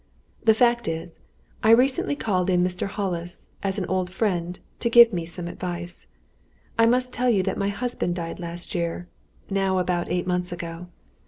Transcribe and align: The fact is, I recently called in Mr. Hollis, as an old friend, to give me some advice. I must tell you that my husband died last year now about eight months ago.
The 0.43 0.55
fact 0.55 0.87
is, 0.87 1.19
I 1.61 1.69
recently 1.69 2.15
called 2.15 2.49
in 2.49 2.63
Mr. 2.63 2.87
Hollis, 2.87 3.49
as 3.61 3.77
an 3.77 3.85
old 3.85 4.09
friend, 4.09 4.57
to 4.79 4.89
give 4.89 5.13
me 5.13 5.27
some 5.27 5.47
advice. 5.47 6.07
I 6.75 6.87
must 6.87 7.13
tell 7.13 7.29
you 7.29 7.43
that 7.43 7.55
my 7.59 7.69
husband 7.69 8.15
died 8.15 8.39
last 8.39 8.73
year 8.73 9.09
now 9.51 9.77
about 9.77 10.09
eight 10.09 10.25
months 10.25 10.51
ago. 10.51 10.87